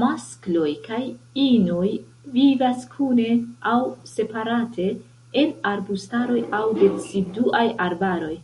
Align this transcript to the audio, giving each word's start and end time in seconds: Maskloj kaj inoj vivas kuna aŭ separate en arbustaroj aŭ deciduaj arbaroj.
Maskloj 0.00 0.70
kaj 0.86 0.98
inoj 1.44 1.86
vivas 2.34 2.82
kuna 2.96 3.28
aŭ 3.70 3.76
separate 4.10 4.88
en 5.44 5.54
arbustaroj 5.70 6.42
aŭ 6.60 6.62
deciduaj 6.82 7.64
arbaroj. 7.86 8.34